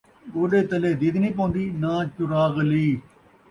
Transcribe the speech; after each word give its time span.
گوݙے 0.33 0.61
تلے 0.69 0.91
دید 0.99 1.15
نئیں 1.21 1.35
پون٘دی، 1.37 1.65
ناں 1.81 2.01
چراغ 2.15 2.55
علی 2.63 2.87